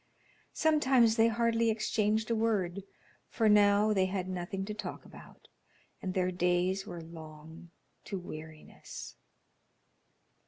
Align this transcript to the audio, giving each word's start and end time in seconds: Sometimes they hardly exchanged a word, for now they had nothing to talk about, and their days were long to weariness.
Sometimes 0.55 1.15
they 1.15 1.27
hardly 1.27 1.69
exchanged 1.69 2.31
a 2.31 2.35
word, 2.35 2.81
for 3.29 3.47
now 3.47 3.93
they 3.93 4.07
had 4.07 4.27
nothing 4.27 4.65
to 4.65 4.73
talk 4.73 5.05
about, 5.05 5.47
and 6.01 6.15
their 6.15 6.31
days 6.31 6.87
were 6.87 7.01
long 7.03 7.69
to 8.05 8.17
weariness. 8.17 9.15